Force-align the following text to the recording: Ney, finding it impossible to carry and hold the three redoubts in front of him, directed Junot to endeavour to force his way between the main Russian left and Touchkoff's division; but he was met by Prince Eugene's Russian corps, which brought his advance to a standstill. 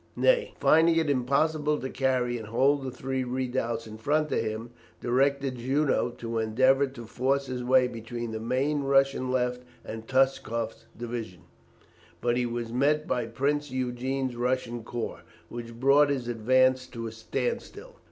Ney, 0.15 0.55
finding 0.59 0.95
it 0.95 1.11
impossible 1.11 1.77
to 1.77 1.87
carry 1.87 2.35
and 2.39 2.47
hold 2.47 2.81
the 2.83 2.89
three 2.89 3.23
redoubts 3.23 3.85
in 3.85 3.99
front 3.99 4.31
of 4.31 4.39
him, 4.39 4.71
directed 4.99 5.57
Junot 5.59 6.17
to 6.17 6.39
endeavour 6.39 6.87
to 6.87 7.05
force 7.05 7.45
his 7.45 7.63
way 7.63 7.87
between 7.87 8.31
the 8.31 8.39
main 8.39 8.81
Russian 8.81 9.29
left 9.29 9.61
and 9.85 10.07
Touchkoff's 10.07 10.87
division; 10.97 11.41
but 12.19 12.35
he 12.35 12.47
was 12.47 12.73
met 12.73 13.05
by 13.07 13.27
Prince 13.27 13.69
Eugene's 13.69 14.35
Russian 14.35 14.83
corps, 14.83 15.21
which 15.49 15.79
brought 15.79 16.09
his 16.09 16.27
advance 16.27 16.87
to 16.87 17.05
a 17.05 17.11
standstill. 17.11 17.97